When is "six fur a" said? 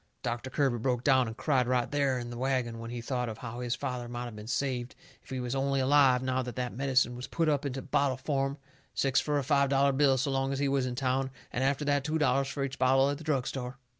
8.95-9.43